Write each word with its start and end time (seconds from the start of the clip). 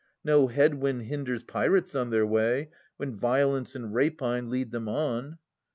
No 0.23 0.47
head 0.47 0.81
wind 0.81 1.03
hinders 1.03 1.43
pirates 1.43 1.93
on 1.93 2.09
their 2.09 2.25
way. 2.25 2.71
When 2.97 3.13
violence 3.13 3.75
and 3.75 3.93
rapine 3.93 4.49
lead 4.49 4.71
them 4.71 4.89
on. 4.89 5.37